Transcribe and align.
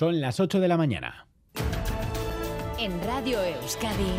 Son 0.00 0.18
las 0.18 0.40
8 0.40 0.60
de 0.60 0.68
la 0.68 0.78
mañana. 0.78 1.26
En 2.78 2.90
Radio 3.04 3.36
Euskadi, 3.42 4.14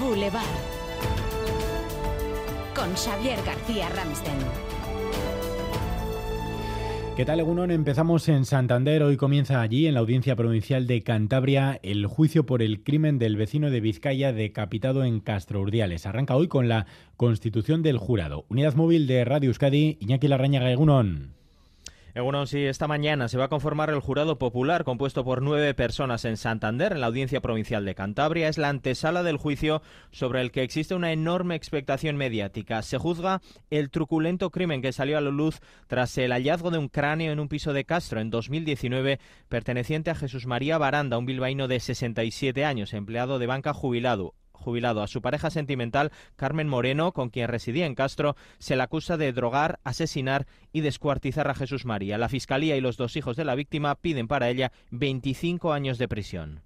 Boulevard. 0.00 0.42
Con 2.74 2.92
Xavier 2.96 3.38
García 3.46 3.88
Ramsten. 3.90 4.34
¿Qué 7.16 7.24
tal, 7.24 7.38
Egunon? 7.38 7.70
Empezamos 7.70 8.28
en 8.28 8.44
Santander. 8.44 9.04
Hoy 9.04 9.16
comienza 9.16 9.60
allí, 9.60 9.86
en 9.86 9.94
la 9.94 10.00
Audiencia 10.00 10.34
Provincial 10.34 10.88
de 10.88 11.04
Cantabria, 11.04 11.78
el 11.84 12.06
juicio 12.06 12.44
por 12.44 12.60
el 12.60 12.82
crimen 12.82 13.20
del 13.20 13.36
vecino 13.36 13.70
de 13.70 13.78
Vizcaya 13.78 14.32
decapitado 14.32 15.04
en 15.04 15.20
Castro 15.20 15.60
Urdiales. 15.60 16.04
Arranca 16.04 16.34
hoy 16.34 16.48
con 16.48 16.66
la 16.66 16.86
constitución 17.16 17.84
del 17.84 17.98
jurado. 17.98 18.44
Unidad 18.48 18.74
móvil 18.74 19.06
de 19.06 19.24
Radio 19.24 19.50
Euskadi, 19.50 19.98
Iñaki 20.00 20.26
Larrañaga, 20.26 20.72
Egunon. 20.72 21.43
Bueno, 22.22 22.46
sí, 22.46 22.64
esta 22.64 22.86
mañana 22.86 23.26
se 23.26 23.38
va 23.38 23.46
a 23.46 23.48
conformar 23.48 23.90
el 23.90 23.98
jurado 23.98 24.38
popular 24.38 24.84
compuesto 24.84 25.24
por 25.24 25.42
nueve 25.42 25.74
personas 25.74 26.24
en 26.24 26.36
Santander, 26.36 26.92
en 26.92 27.00
la 27.00 27.08
Audiencia 27.08 27.40
Provincial 27.40 27.84
de 27.84 27.96
Cantabria. 27.96 28.48
Es 28.48 28.56
la 28.56 28.68
antesala 28.68 29.24
del 29.24 29.36
juicio 29.36 29.82
sobre 30.12 30.40
el 30.40 30.52
que 30.52 30.62
existe 30.62 30.94
una 30.94 31.10
enorme 31.10 31.56
expectación 31.56 32.16
mediática. 32.16 32.82
Se 32.82 32.98
juzga 32.98 33.42
el 33.68 33.90
truculento 33.90 34.50
crimen 34.50 34.80
que 34.80 34.92
salió 34.92 35.18
a 35.18 35.20
la 35.20 35.30
luz 35.30 35.60
tras 35.88 36.16
el 36.16 36.30
hallazgo 36.30 36.70
de 36.70 36.78
un 36.78 36.88
cráneo 36.88 37.32
en 37.32 37.40
un 37.40 37.48
piso 37.48 37.72
de 37.72 37.84
Castro 37.84 38.20
en 38.20 38.30
2019 38.30 39.18
perteneciente 39.48 40.12
a 40.12 40.14
Jesús 40.14 40.46
María 40.46 40.78
Baranda, 40.78 41.18
un 41.18 41.26
bilbaíno 41.26 41.66
de 41.66 41.80
67 41.80 42.64
años, 42.64 42.94
empleado 42.94 43.40
de 43.40 43.48
banca 43.48 43.74
jubilado 43.74 44.34
jubilado. 44.54 45.02
A 45.02 45.06
su 45.06 45.20
pareja 45.20 45.50
sentimental, 45.50 46.10
Carmen 46.36 46.68
Moreno, 46.68 47.12
con 47.12 47.28
quien 47.28 47.48
residía 47.48 47.86
en 47.86 47.94
Castro, 47.94 48.36
se 48.58 48.76
le 48.76 48.82
acusa 48.82 49.16
de 49.16 49.32
drogar, 49.32 49.80
asesinar 49.84 50.46
y 50.72 50.80
descuartizar 50.80 51.48
a 51.48 51.54
Jesús 51.54 51.84
María. 51.84 52.16
La 52.16 52.28
Fiscalía 52.28 52.76
y 52.76 52.80
los 52.80 52.96
dos 52.96 53.16
hijos 53.16 53.36
de 53.36 53.44
la 53.44 53.54
víctima 53.54 53.94
piden 53.96 54.28
para 54.28 54.48
ella 54.48 54.72
25 54.90 55.72
años 55.72 55.98
de 55.98 56.08
prisión. 56.08 56.62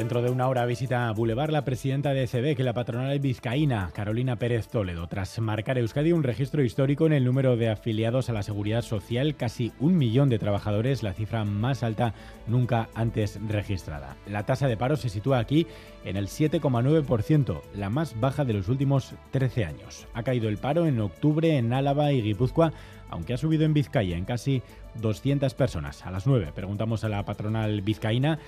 Dentro 0.00 0.22
de 0.22 0.30
una 0.30 0.48
hora 0.48 0.64
visita 0.64 1.12
Boulevard 1.12 1.50
la 1.50 1.66
presidenta 1.66 2.14
de 2.14 2.26
que 2.56 2.64
la 2.64 2.72
patronal 2.72 3.18
vizcaína, 3.18 3.90
Carolina 3.92 4.36
Pérez 4.36 4.66
Toledo, 4.66 5.06
tras 5.08 5.38
marcar 5.40 5.76
Euskadi 5.76 6.12
un 6.12 6.22
registro 6.22 6.62
histórico 6.64 7.04
en 7.04 7.12
el 7.12 7.26
número 7.26 7.58
de 7.58 7.68
afiliados 7.68 8.30
a 8.30 8.32
la 8.32 8.42
seguridad 8.42 8.80
social, 8.80 9.36
casi 9.36 9.72
un 9.78 9.98
millón 9.98 10.30
de 10.30 10.38
trabajadores, 10.38 11.02
la 11.02 11.12
cifra 11.12 11.44
más 11.44 11.82
alta 11.82 12.14
nunca 12.46 12.88
antes 12.94 13.38
registrada. 13.46 14.16
La 14.26 14.46
tasa 14.46 14.68
de 14.68 14.78
paro 14.78 14.96
se 14.96 15.10
sitúa 15.10 15.38
aquí 15.38 15.66
en 16.06 16.16
el 16.16 16.28
7,9%, 16.28 17.60
la 17.74 17.90
más 17.90 18.18
baja 18.18 18.46
de 18.46 18.54
los 18.54 18.70
últimos 18.70 19.12
13 19.32 19.66
años. 19.66 20.06
Ha 20.14 20.22
caído 20.22 20.48
el 20.48 20.56
paro 20.56 20.86
en 20.86 20.98
octubre 20.98 21.58
en 21.58 21.74
Álava 21.74 22.10
y 22.10 22.22
Guipúzcoa, 22.22 22.72
aunque 23.10 23.34
ha 23.34 23.38
subido 23.38 23.64
en 23.64 23.74
Vizcaya 23.74 24.16
en 24.16 24.24
casi 24.24 24.62
200 25.02 25.52
personas. 25.52 26.06
A 26.06 26.10
las 26.10 26.26
9 26.26 26.52
preguntamos 26.54 27.04
a 27.04 27.10
la 27.10 27.22
patronal 27.26 27.82
vizcaína 27.82 28.38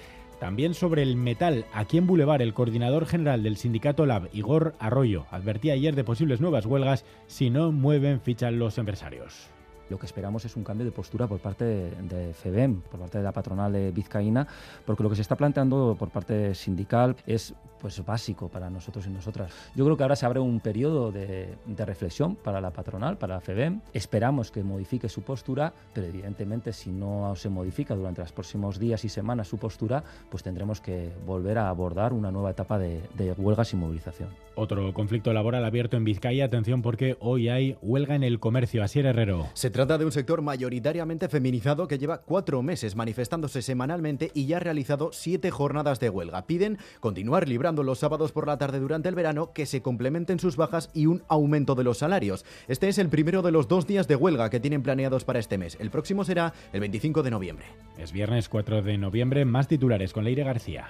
también 0.43 0.75
sobre 0.75 1.05
el 1.05 1.15
metal, 1.15 1.67
aquí 1.73 1.99
en 1.99 2.09
Boulevard, 2.09 2.43
el 2.43 2.53
coordinador 2.53 3.07
general 3.07 3.45
del 3.45 3.57
sindicato 3.57 4.07
Lab, 4.07 4.29
Igor 4.33 4.75
Arroyo, 4.81 5.25
advertía 5.31 5.75
ayer 5.75 5.95
de 5.95 6.03
posibles 6.03 6.41
nuevas 6.41 6.67
huelgas 6.67 7.05
si 7.29 7.49
no 7.49 7.71
mueven 7.71 8.21
ficha 8.21 8.51
los 8.51 8.77
empresarios. 8.77 9.47
Lo 9.89 10.01
que 10.01 10.07
esperamos 10.07 10.45
es 10.45 10.57
un 10.57 10.65
cambio 10.65 10.85
de 10.85 10.91
postura 10.91 11.29
por 11.29 11.39
parte 11.39 11.65
de, 11.65 12.35
FEBEM, 12.35 12.81
por 12.81 12.99
parte 12.99 13.19
de 13.19 13.25
la 13.25 13.31
patronal 13.31 13.93
vizcaína, 13.93 14.49
porque 14.85 15.05
lo 15.05 15.11
que 15.11 15.15
se 15.15 15.23
está 15.23 15.37
planteando 15.37 15.95
por 15.97 16.11
parte 16.11 16.57
sindical 16.57 17.15
es 17.25 17.55
pues 17.83 18.03
básico 18.07 18.49
para 18.49 18.71
nosotros 18.71 19.05
y 19.09 19.11
nosotras. 19.11 19.53
Yo 19.75 19.85
creo 19.85 19.97
que 19.97 20.05
ahora 20.05 20.15
se 20.15 20.25
abre 20.25 20.39
un 20.39 20.61
periodo 20.61 21.11
de, 21.11 21.59
reflexión 21.85 22.37
para 22.37 22.61
la 22.61 22.71
patronal, 22.71 23.19
para 23.19 23.35
la 23.35 23.41
FEBEM. 23.41 23.81
Esperamos 23.93 24.53
que 24.53 24.63
modifique 24.63 25.09
su 25.09 25.23
postura, 25.23 25.73
pero 25.93 26.07
evidentemente 26.07 26.73
si 26.73 26.91
no 26.91 27.35
se 27.35 27.49
modifica 27.49 27.97
durante 27.97 28.21
los 28.21 28.31
próximos 28.31 28.79
días 28.79 29.05
y 29.05 29.09
semanas 29.09 29.49
su 29.49 29.59
postura, 29.59 30.05
pues 30.31 30.45
tendremos 30.45 30.81
que 30.81 31.11
volver 31.27 31.59
a 31.59 31.69
abordar 31.69 32.13
una 32.13 32.31
nueva 32.31 32.53
etapa 32.53 32.79
de, 32.79 33.03
de 33.15 33.33
huelgas 33.33 33.73
y 33.73 33.77
movilización. 33.77 34.29
Otro 34.55 34.93
conflicto 34.93 35.33
laboral 35.33 35.65
abierto 35.65 35.97
en 35.97 36.05
Vizcaya, 36.05 36.45
atención 36.45 36.83
porque 36.83 37.17
hoy 37.19 37.49
hay 37.49 37.79
huelga 37.83 38.15
en 38.15 38.23
el 38.23 38.39
comercio. 38.39 38.85
Asier 38.85 39.07
Herrero. 39.07 39.49
Se 39.55 39.71
trata 39.71 39.99
de 39.99 40.05
un 40.05 40.13
sector 40.13 40.43
mayoritariamente 40.43 41.29
feminizado 41.29 41.89
que 41.89 41.99
lleva 41.99 42.19
cuatro 42.19 42.63
meses 42.63 42.95
manifestándose 42.95 43.63
semanalmente 43.63 44.31
y 44.35 44.47
ya 44.47 44.59
ha 44.59 44.61
realizado 44.61 45.11
siete 45.13 45.51
jornadas 45.51 46.01
de 46.01 46.11
huelga. 46.11 46.47
Piden 46.47 46.79
continuar 47.01 47.49
librando 47.49 47.72
los 47.83 48.01
sábados 48.01 48.33
por 48.33 48.47
la 48.47 48.59
tarde 48.59 48.81
durante 48.81 49.09
el 49.09 49.15
verano, 49.15 49.53
que 49.55 49.65
se 49.65 49.81
complementen 49.81 50.39
sus 50.39 50.57
bajas 50.57 50.91
y 50.93 51.07
un 51.07 51.23
aumento 51.29 51.75
de 51.75 51.85
los 51.85 51.99
salarios. 51.99 52.45
Este 52.69 52.89
es 52.89 52.99
el 52.99 53.09
primero 53.09 53.41
de 53.41 53.53
los 53.53 53.69
dos 53.69 53.87
días 53.87 54.09
de 54.09 54.17
huelga 54.17 54.51
que 54.51 54.61
tienen 54.61 54.83
planeados 54.83 55.25
para 55.25 55.39
este 55.39 55.57
mes. 55.57 55.79
El 55.81 55.91
próximo 55.91 56.25
será 56.25 56.53
el 56.75 56.81
25 56.81 57.23
de 57.23 57.31
noviembre. 57.31 57.65
Es 57.97 58.13
viernes 58.13 58.51
4 58.51 58.83
de 58.83 58.99
noviembre, 58.99 59.47
más 59.47 59.69
titulares 59.69 60.13
con 60.13 60.25
Leire 60.25 60.45
García. 60.45 60.89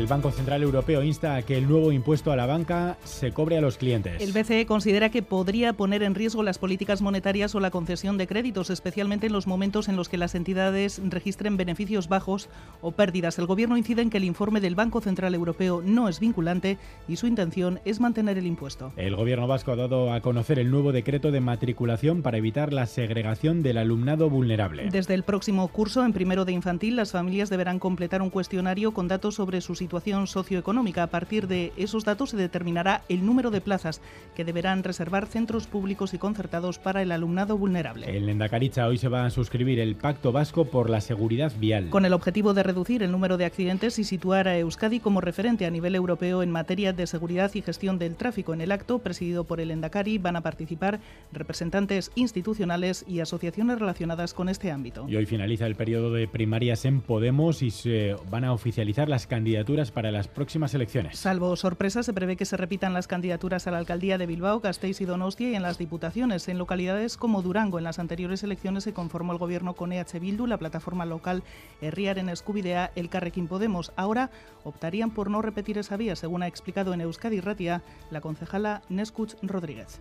El 0.00 0.06
Banco 0.06 0.30
Central 0.30 0.62
Europeo 0.62 1.02
insta 1.02 1.36
a 1.36 1.42
que 1.42 1.58
el 1.58 1.68
nuevo 1.68 1.92
impuesto 1.92 2.32
a 2.32 2.36
la 2.36 2.46
banca 2.46 2.96
se 3.04 3.32
cobre 3.32 3.58
a 3.58 3.60
los 3.60 3.76
clientes. 3.76 4.22
El 4.22 4.32
BCE 4.32 4.64
considera 4.64 5.10
que 5.10 5.22
podría 5.22 5.74
poner 5.74 6.02
en 6.02 6.14
riesgo 6.14 6.42
las 6.42 6.56
políticas 6.56 7.02
monetarias 7.02 7.54
o 7.54 7.60
la 7.60 7.70
concesión 7.70 8.16
de 8.16 8.26
créditos, 8.26 8.70
especialmente 8.70 9.26
en 9.26 9.34
los 9.34 9.46
momentos 9.46 9.90
en 9.90 9.96
los 9.96 10.08
que 10.08 10.16
las 10.16 10.34
entidades 10.34 11.02
registren 11.04 11.58
beneficios 11.58 12.08
bajos 12.08 12.48
o 12.80 12.92
pérdidas. 12.92 13.38
El 13.38 13.44
Gobierno 13.44 13.76
incide 13.76 14.00
en 14.00 14.08
que 14.08 14.16
el 14.16 14.24
informe 14.24 14.62
del 14.62 14.74
Banco 14.74 15.02
Central 15.02 15.34
Europeo 15.34 15.82
no 15.84 16.08
es 16.08 16.18
vinculante 16.18 16.78
y 17.06 17.16
su 17.16 17.26
intención 17.26 17.78
es 17.84 18.00
mantener 18.00 18.38
el 18.38 18.46
impuesto. 18.46 18.94
El 18.96 19.16
Gobierno 19.16 19.46
vasco 19.46 19.72
ha 19.72 19.76
dado 19.76 20.14
a 20.14 20.22
conocer 20.22 20.58
el 20.58 20.70
nuevo 20.70 20.92
decreto 20.92 21.30
de 21.30 21.40
matriculación 21.40 22.22
para 22.22 22.38
evitar 22.38 22.72
la 22.72 22.86
segregación 22.86 23.62
del 23.62 23.76
alumnado 23.76 24.30
vulnerable. 24.30 24.88
Desde 24.90 25.12
el 25.12 25.24
próximo 25.24 25.68
curso, 25.68 26.02
en 26.06 26.14
primero 26.14 26.46
de 26.46 26.52
infantil, 26.52 26.96
las 26.96 27.12
familias 27.12 27.50
deberán 27.50 27.78
completar 27.78 28.22
un 28.22 28.30
cuestionario 28.30 28.94
con 28.94 29.06
datos 29.06 29.34
sobre 29.34 29.60
sus 29.60 29.80
situación 29.80 29.89
socioeconómica. 30.26 31.02
A 31.02 31.06
partir 31.08 31.46
de 31.46 31.72
esos 31.76 32.04
datos 32.04 32.30
se 32.30 32.36
determinará 32.36 33.02
el 33.08 33.24
número 33.26 33.50
de 33.50 33.60
plazas 33.60 34.00
que 34.34 34.44
deberán 34.44 34.84
reservar 34.84 35.26
centros 35.26 35.66
públicos 35.66 36.14
y 36.14 36.18
concertados 36.18 36.78
para 36.78 37.02
el 37.02 37.12
alumnado 37.12 37.56
vulnerable. 37.58 38.16
En 38.16 38.26
Lendakaricha 38.26 38.86
hoy 38.86 38.98
se 38.98 39.08
va 39.08 39.26
a 39.26 39.30
suscribir 39.30 39.80
el 39.80 39.96
Pacto 39.96 40.32
Vasco 40.32 40.66
por 40.66 40.88
la 40.90 41.00
Seguridad 41.00 41.52
Vial. 41.58 41.90
Con 41.90 42.04
el 42.04 42.12
objetivo 42.12 42.54
de 42.54 42.62
reducir 42.62 43.02
el 43.02 43.10
número 43.10 43.36
de 43.36 43.44
accidentes 43.44 43.98
y 43.98 44.04
situar 44.04 44.48
a 44.48 44.58
Euskadi 44.58 45.00
como 45.00 45.20
referente 45.20 45.66
a 45.66 45.70
nivel 45.70 45.94
europeo 45.94 46.42
en 46.42 46.50
materia 46.50 46.92
de 46.92 47.06
seguridad 47.06 47.50
y 47.54 47.62
gestión 47.62 47.98
del 47.98 48.16
tráfico. 48.16 48.54
En 48.54 48.60
el 48.60 48.72
acto, 48.72 48.98
presidido 48.98 49.44
por 49.44 49.60
el 49.60 49.70
Endacari, 49.70 50.18
van 50.18 50.36
a 50.36 50.42
participar 50.42 51.00
representantes 51.32 52.12
institucionales 52.14 53.04
y 53.08 53.20
asociaciones 53.20 53.78
relacionadas 53.78 54.34
con 54.34 54.48
este 54.48 54.70
ámbito. 54.70 55.06
Y 55.08 55.16
hoy 55.16 55.26
finaliza 55.26 55.66
el 55.66 55.74
periodo 55.74 56.12
de 56.12 56.28
primarias 56.28 56.84
en 56.84 57.00
Podemos 57.00 57.62
y 57.62 57.70
se 57.70 58.16
van 58.30 58.44
a 58.44 58.52
oficializar 58.52 59.08
las 59.08 59.26
candidaturas 59.26 59.79
para 59.90 60.10
las 60.10 60.28
próximas 60.28 60.74
elecciones. 60.74 61.18
Salvo 61.18 61.56
sorpresa, 61.56 62.02
se 62.02 62.12
prevé 62.12 62.36
que 62.36 62.44
se 62.44 62.56
repitan 62.56 62.92
las 62.92 63.06
candidaturas 63.06 63.66
a 63.66 63.70
la 63.70 63.78
alcaldía 63.78 64.18
de 64.18 64.26
Bilbao, 64.26 64.60
Gasteiz 64.60 65.00
y 65.00 65.06
Donostia 65.06 65.50
y 65.50 65.54
en 65.54 65.62
las 65.62 65.78
diputaciones. 65.78 66.46
En 66.48 66.58
localidades 66.58 67.16
como 67.16 67.40
Durango, 67.40 67.78
en 67.78 67.84
las 67.84 67.98
anteriores 67.98 68.42
elecciones 68.42 68.84
se 68.84 68.92
conformó 68.92 69.32
el 69.32 69.38
gobierno 69.38 69.72
con 69.74 69.92
EH 69.92 70.18
Bildu, 70.20 70.46
la 70.46 70.58
plataforma 70.58 71.06
local 71.06 71.42
en 71.80 72.28
Escubidea, 72.28 72.90
el 72.94 73.08
Carrequín 73.08 73.48
Podemos. 73.48 73.92
Ahora 73.96 74.30
optarían 74.64 75.10
por 75.10 75.30
no 75.30 75.42
repetir 75.42 75.78
esa 75.78 75.96
vía, 75.96 76.16
según 76.16 76.42
ha 76.42 76.46
explicado 76.46 76.92
en 76.92 77.00
Euskadi 77.00 77.40
Ratia 77.40 77.82
la 78.10 78.20
concejala 78.20 78.82
Nescuch 78.88 79.34
Rodríguez. 79.42 80.00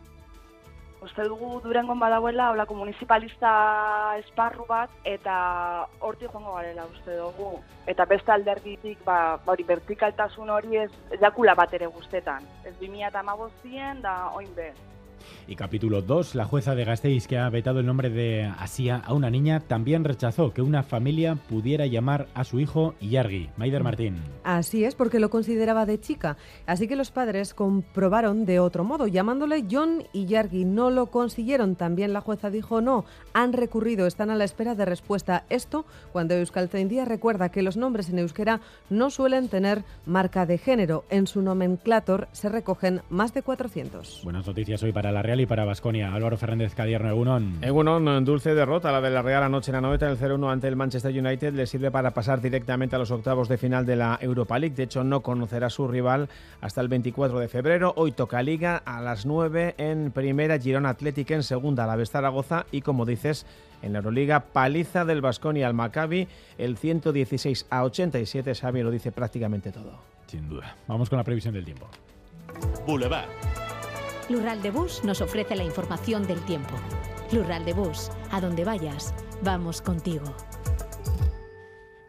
Uste 1.01 1.23
dugu 1.23 1.61
Durangon 1.63 1.99
badagoela 1.99 2.49
olako 2.51 2.75
municipalista 2.75 3.51
esparru 4.19 4.65
bat 4.67 4.91
eta 5.07 5.35
horti 6.03 6.27
joango 6.27 6.57
garela 6.57 6.85
uste 6.91 7.15
dugu. 7.15 7.53
Eta 7.87 8.05
beste 8.05 8.33
alderditik 8.35 9.05
ba, 9.05 9.39
hori 9.45 9.63
vertikaltasun 9.63 10.51
hori 10.51 10.81
ez 10.83 10.91
jakula 11.21 11.55
bat 11.55 11.73
ere 11.73 11.87
guztetan. 11.87 12.43
Ez 12.65 12.75
2015 12.83 14.03
da 14.03 14.15
oin 14.35 14.51
bez. 14.55 14.75
Y 15.47 15.55
capítulo 15.55 16.01
2, 16.01 16.35
la 16.35 16.45
jueza 16.45 16.75
de 16.75 16.85
Gasteiz 16.85 17.27
que 17.27 17.37
ha 17.37 17.49
vetado 17.49 17.79
el 17.79 17.85
nombre 17.85 18.09
de 18.09 18.45
Asia 18.57 19.01
a 19.05 19.13
una 19.13 19.29
niña 19.29 19.59
también 19.59 20.03
rechazó 20.03 20.53
que 20.53 20.61
una 20.61 20.83
familia 20.83 21.35
pudiera 21.35 21.85
llamar 21.85 22.27
a 22.33 22.43
su 22.43 22.59
hijo 22.59 22.95
Yargi. 23.01 23.49
Maider 23.57 23.83
Martín. 23.83 24.17
Así 24.43 24.83
es, 24.83 24.95
porque 24.95 25.19
lo 25.19 25.29
consideraba 25.29 25.85
de 25.85 25.99
chica. 25.99 26.37
Así 26.65 26.87
que 26.87 26.95
los 26.95 27.11
padres 27.11 27.53
comprobaron 27.53 28.45
de 28.45 28.59
otro 28.59 28.83
modo, 28.83 29.07
llamándole 29.07 29.65
John 29.69 30.03
y 30.13 30.25
Yargi. 30.25 30.65
No 30.65 30.89
lo 30.89 31.07
consiguieron. 31.07 31.75
También 31.75 32.13
la 32.13 32.21
jueza 32.21 32.49
dijo 32.49 32.81
no. 32.81 33.05
Han 33.33 33.53
recurrido, 33.53 34.07
están 34.07 34.29
a 34.29 34.35
la 34.35 34.43
espera 34.43 34.75
de 34.75 34.85
respuesta. 34.85 35.45
Esto 35.49 35.85
cuando 36.11 36.35
Euskaltzaindia 36.35 37.05
recuerda 37.05 37.49
que 37.49 37.61
los 37.61 37.77
nombres 37.77 38.09
en 38.09 38.19
euskera 38.19 38.61
no 38.89 39.09
suelen 39.09 39.49
tener 39.49 39.83
marca 40.05 40.45
de 40.45 40.57
género. 40.57 41.05
En 41.09 41.27
su 41.27 41.41
nomenclator 41.41 42.27
se 42.31 42.49
recogen 42.49 43.01
más 43.09 43.33
de 43.33 43.43
400. 43.43 44.21
Buenas 44.23 44.47
noticias 44.47 44.81
hoy 44.83 44.91
para 44.91 45.08
para 45.09 45.21
la 45.21 45.23
Real 45.23 45.41
y 45.41 45.47
para 45.47 45.65
Basconia. 45.65 46.13
Álvaro 46.13 46.37
Fernández 46.37 46.75
Cadierno, 46.75 47.09
Egunon. 47.09 47.57
Egunon, 47.63 48.23
dulce 48.25 48.53
derrota 48.53 48.91
la 48.91 49.01
de 49.01 49.09
la 49.09 49.23
Real 49.23 49.41
anoche 49.41 49.71
en 49.71 49.73
la 49.77 49.81
noveta, 49.81 50.07
el 50.07 50.19
0-1 50.19 50.51
ante 50.51 50.67
el 50.67 50.75
Manchester 50.75 51.11
United 51.11 51.53
le 51.53 51.65
sirve 51.65 51.89
para 51.89 52.11
pasar 52.11 52.41
directamente 52.41 52.95
a 52.95 52.99
los 52.99 53.09
octavos 53.09 53.49
de 53.49 53.57
final 53.57 53.87
de 53.87 53.95
la 53.95 54.19
Europa 54.21 54.59
League. 54.59 54.75
De 54.75 54.83
hecho, 54.83 55.03
no 55.03 55.21
conocerá 55.21 55.65
a 55.65 55.69
su 55.71 55.87
rival 55.87 56.29
hasta 56.61 56.81
el 56.81 56.89
24 56.89 57.39
de 57.39 57.47
febrero. 57.47 57.93
Hoy 57.95 58.11
toca 58.11 58.43
Liga 58.43 58.83
a 58.85 59.01
las 59.01 59.25
9 59.25 59.73
en 59.79 60.11
primera, 60.11 60.59
Girona 60.59 60.89
Atlética 60.89 61.33
en 61.33 61.41
segunda, 61.41 61.87
la 61.87 62.05
Zaragoza 62.05 62.67
y 62.71 62.81
como 62.81 63.07
dices, 63.07 63.47
en 63.81 63.93
la 63.93 63.99
Euroliga, 63.99 64.41
paliza 64.41 65.05
del 65.05 65.21
Basconia 65.21 65.65
al 65.65 65.73
Maccabi, 65.73 66.27
el 66.59 66.77
116 66.77 67.65
a 67.71 67.83
87, 67.83 68.53
Xavi 68.53 68.83
lo 68.83 68.91
dice 68.91 69.11
prácticamente 69.11 69.71
todo. 69.71 69.93
Sin 70.27 70.47
duda. 70.47 70.75
Vamos 70.87 71.09
con 71.09 71.17
la 71.17 71.23
previsión 71.23 71.55
del 71.55 71.65
tiempo. 71.65 71.87
Boulevard. 72.85 73.27
Lural 74.29 74.61
de 74.61 74.69
Bus 74.69 75.03
nos 75.03 75.21
ofrece 75.21 75.55
la 75.55 75.63
información 75.63 76.27
del 76.27 76.39
tiempo. 76.45 76.75
Lural 77.31 77.65
de 77.65 77.73
Bus, 77.73 78.11
a 78.29 78.39
donde 78.39 78.63
vayas, 78.63 79.11
vamos 79.41 79.81
contigo. 79.81 80.35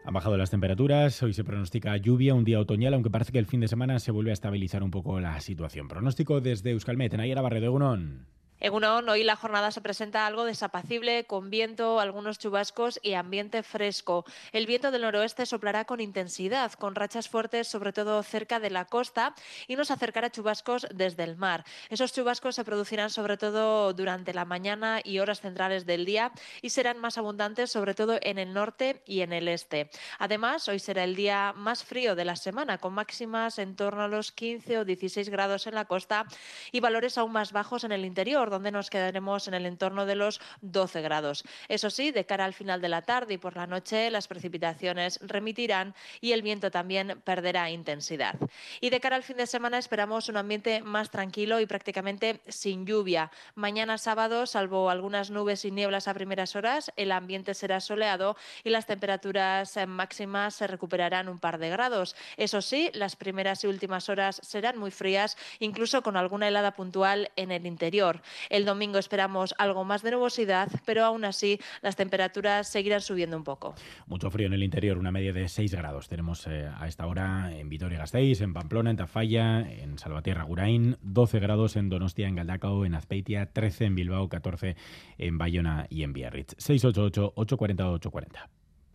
Han 0.05 0.13
bajado 0.13 0.37
las 0.37 0.51
temperaturas, 0.51 1.23
hoy 1.23 1.33
se 1.33 1.43
pronostica 1.43 1.97
lluvia, 1.97 2.35
un 2.35 2.43
día 2.43 2.59
otoñal, 2.59 2.93
aunque 2.93 3.09
parece 3.09 3.31
que 3.31 3.39
el 3.39 3.47
fin 3.47 3.59
de 3.59 3.67
semana 3.67 3.97
se 3.97 4.11
vuelve 4.11 4.29
a 4.29 4.33
estabilizar 4.33 4.83
un 4.83 4.91
poco 4.91 5.19
la 5.19 5.39
situación. 5.41 5.87
Pronóstico 5.87 6.41
desde 6.41 6.71
Euskalmet, 6.71 7.11
en 7.15 7.21
Ayara 7.21 7.41
Barredo, 7.41 7.65
Egunon. 7.65 8.27
Egunon, 8.63 9.09
hoy 9.09 9.23
la 9.23 9.35
jornada 9.35 9.71
se 9.71 9.81
presenta 9.81 10.27
algo 10.27 10.45
desapacible, 10.45 11.25
con 11.25 11.49
viento, 11.49 11.99
algunos 11.99 12.37
chubascos 12.37 12.99
y 13.01 13.15
ambiente 13.15 13.63
fresco. 13.63 14.23
El 14.51 14.67
viento 14.67 14.91
del 14.91 15.01
noroeste 15.01 15.47
soplará 15.47 15.85
con 15.85 15.99
intensidad, 15.99 16.71
con 16.73 16.93
rachas 16.93 17.27
fuertes, 17.27 17.67
sobre 17.67 17.91
todo 17.91 18.21
cerca 18.21 18.59
de 18.59 18.69
la 18.69 18.85
costa, 18.85 19.33
y 19.67 19.75
nos 19.75 19.89
acercará 19.89 20.29
chubascos 20.29 20.85
desde 20.93 21.23
el 21.23 21.37
mar. 21.37 21.65
Esos 21.89 22.13
chubascos 22.13 22.53
se 22.53 22.63
producirán 22.63 23.09
sobre 23.09 23.35
todo 23.35 23.93
durante 23.93 24.31
la 24.31 24.45
mañana 24.45 25.01
y 25.03 25.17
horas 25.17 25.41
centrales 25.41 25.87
del 25.87 26.05
día 26.05 26.31
y 26.61 26.69
serán 26.69 26.99
más 26.99 27.17
abundantes 27.17 27.71
sobre 27.71 27.95
todo 27.95 28.19
en 28.21 28.37
el 28.37 28.53
norte 28.53 29.01
y 29.07 29.21
en 29.21 29.33
el 29.33 29.47
este. 29.47 29.89
Además, 30.19 30.67
hoy 30.67 30.77
será 30.77 31.03
el 31.03 31.15
día 31.15 31.51
más 31.57 31.83
frío 31.83 32.15
de 32.15 32.25
la 32.25 32.35
semana, 32.35 32.77
con 32.77 32.93
máximas 32.93 33.57
en 33.57 33.75
torno 33.75 34.03
a 34.03 34.07
los 34.07 34.31
15 34.31 34.77
o 34.77 34.85
16 34.85 35.29
grados 35.29 35.65
en 35.65 35.73
la 35.73 35.85
costa 35.85 36.27
y 36.71 36.79
valores 36.79 37.17
aún 37.17 37.31
más 37.31 37.53
bajos 37.53 37.85
en 37.85 37.91
el 37.91 38.05
interior 38.05 38.50
donde 38.51 38.71
nos 38.71 38.91
quedaremos 38.91 39.47
en 39.47 39.55
el 39.55 39.65
entorno 39.65 40.05
de 40.05 40.15
los 40.15 40.39
12 40.61 41.01
grados. 41.01 41.43
Eso 41.67 41.89
sí, 41.89 42.11
de 42.11 42.25
cara 42.25 42.45
al 42.45 42.53
final 42.53 42.81
de 42.81 42.89
la 42.89 43.01
tarde 43.01 43.33
y 43.33 43.37
por 43.37 43.55
la 43.55 43.65
noche, 43.65 44.11
las 44.11 44.27
precipitaciones 44.27 45.19
remitirán 45.21 45.95
y 46.19 46.33
el 46.33 46.43
viento 46.43 46.69
también 46.69 47.19
perderá 47.23 47.69
intensidad. 47.71 48.35
Y 48.79 48.91
de 48.91 48.99
cara 48.99 49.15
al 49.15 49.23
fin 49.23 49.37
de 49.37 49.47
semana 49.47 49.79
esperamos 49.79 50.29
un 50.29 50.37
ambiente 50.37 50.81
más 50.83 51.09
tranquilo 51.09 51.59
y 51.59 51.65
prácticamente 51.65 52.41
sin 52.47 52.85
lluvia. 52.85 53.31
Mañana 53.55 53.97
sábado, 53.97 54.45
salvo 54.45 54.89
algunas 54.89 55.31
nubes 55.31 55.65
y 55.65 55.71
nieblas 55.71 56.07
a 56.07 56.13
primeras 56.13 56.55
horas, 56.55 56.91
el 56.95 57.11
ambiente 57.11 57.53
será 57.53 57.79
soleado 57.79 58.35
y 58.63 58.69
las 58.69 58.85
temperaturas 58.85 59.77
máximas 59.87 60.55
se 60.55 60.67
recuperarán 60.67 61.29
un 61.29 61.39
par 61.39 61.57
de 61.57 61.69
grados. 61.69 62.15
Eso 62.37 62.61
sí, 62.61 62.91
las 62.93 63.15
primeras 63.15 63.63
y 63.63 63.67
últimas 63.67 64.09
horas 64.09 64.39
serán 64.43 64.77
muy 64.77 64.91
frías, 64.91 65.37
incluso 65.59 66.01
con 66.01 66.17
alguna 66.17 66.47
helada 66.47 66.73
puntual 66.73 67.31
en 67.35 67.51
el 67.51 67.65
interior. 67.65 68.21
El 68.49 68.65
domingo 68.65 68.97
esperamos 68.97 69.53
algo 69.57 69.83
más 69.83 70.01
de 70.01 70.11
nubosidad, 70.11 70.69
pero 70.85 71.03
aún 71.03 71.25
así 71.25 71.59
las 71.81 71.95
temperaturas 71.95 72.67
seguirán 72.67 73.01
subiendo 73.01 73.37
un 73.37 73.43
poco. 73.43 73.75
Mucho 74.07 74.29
frío 74.29 74.47
en 74.47 74.53
el 74.53 74.63
interior, 74.63 74.97
una 74.97 75.11
media 75.11 75.33
de 75.33 75.47
6 75.47 75.73
grados. 75.73 76.09
Tenemos 76.09 76.47
eh, 76.47 76.69
a 76.77 76.87
esta 76.87 77.07
hora 77.07 77.51
en 77.55 77.69
Vitoria-Gasteiz, 77.69 78.41
en 78.41 78.53
Pamplona, 78.53 78.91
en 78.91 78.97
Tafalla, 78.97 79.61
en 79.61 79.97
Salvatierra, 79.97 80.43
Gurain, 80.43 80.97
12 81.01 81.39
grados 81.39 81.75
en 81.75 81.89
Donostia, 81.89 82.27
en 82.27 82.35
Galdacao, 82.35 82.85
en 82.85 82.95
Azpeitia, 82.95 83.51
13 83.51 83.85
en 83.85 83.95
Bilbao, 83.95 84.29
14 84.29 84.75
en 85.17 85.37
Bayona 85.37 85.87
y 85.89 86.03
en 86.03 86.13
Biarritz. 86.13 86.55
688-840-840. 86.57 88.49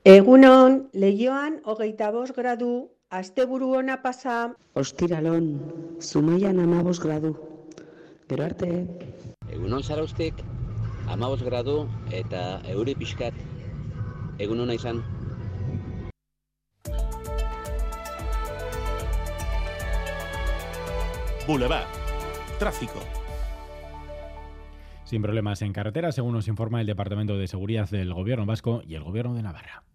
Egunon, 0.05 0.89
leioan 0.93 1.61
hogeita 1.65 2.13
bost 2.15 2.37
gradu, 2.37 2.93
asteburu 3.11 3.73
ona 3.75 4.03
pasa. 4.03 4.55
Ostiralon, 4.75 5.49
zumaian 6.01 6.61
amabos 6.61 7.01
gradu. 7.01 7.35
Gero 8.29 8.45
arte. 8.45 8.87
Egunon 9.67 9.83
zaraustek, 9.83 10.45
amabos 11.11 11.41
gradu 11.43 11.89
eta 12.15 12.61
euri 12.71 12.93
pixkat. 12.95 13.35
Egun 14.39 14.71
izan. 14.71 15.01
Boulevard. 21.49 21.99
Tráfico. 22.61 23.03
Sin 25.03 25.21
problemas 25.21 25.61
en 25.63 25.73
carretera, 25.73 26.13
según 26.13 26.35
nos 26.35 26.47
informa 26.47 26.81
el 26.81 26.87
Departamento 26.87 27.37
de 27.37 27.49
Seguridad 27.49 27.91
del 27.91 28.15
Gobierno 28.15 28.47
Vasco 28.47 28.83
y 28.87 28.95
el 28.95 29.03
Gobierno 29.03 29.35
de 29.35 29.43
Navarra. 29.43 29.86